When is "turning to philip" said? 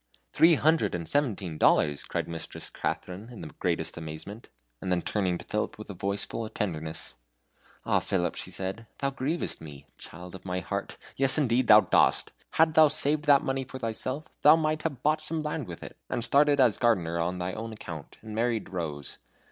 5.03-5.77